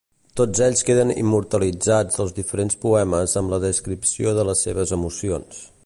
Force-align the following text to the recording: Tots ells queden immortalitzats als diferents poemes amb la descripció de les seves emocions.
Tots 0.39 0.61
ells 0.67 0.79
queden 0.87 1.11
immortalitzats 1.23 2.23
als 2.25 2.33
diferents 2.39 2.79
poemes 2.87 3.39
amb 3.43 3.55
la 3.55 3.61
descripció 3.67 4.35
de 4.41 4.49
les 4.51 4.65
seves 4.69 4.97
emocions. 5.01 5.63